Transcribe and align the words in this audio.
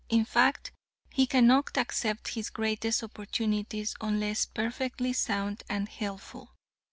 "In 0.09 0.25
fact, 0.25 0.71
he 1.11 1.27
cannot 1.27 1.77
accept 1.77 2.29
his 2.29 2.49
greatest 2.49 3.03
opportunities 3.03 3.93
unless 4.01 4.47
perfectly 4.47 5.13
sound 5.13 5.61
and 5.69 5.87
healthful. 5.87 6.55